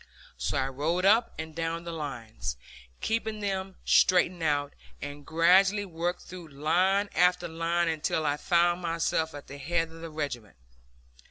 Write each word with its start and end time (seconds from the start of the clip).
So 0.35 0.57
I 0.57 0.67
rode 0.67 1.05
up 1.05 1.31
and 1.37 1.53
down 1.53 1.83
the 1.83 1.91
lines, 1.91 2.57
keeping 3.01 3.39
them 3.39 3.75
straightened 3.85 4.41
out, 4.41 4.73
and 4.99 5.23
gradually 5.27 5.85
worked 5.85 6.23
through 6.23 6.47
line 6.47 7.07
after 7.13 7.47
line 7.47 7.87
until 7.87 8.25
I 8.25 8.37
found 8.37 8.81
myself 8.81 9.35
at 9.35 9.45
the 9.45 9.59
head 9.59 9.91
of 9.91 10.01
the 10.01 10.09
regiment. 10.09 10.57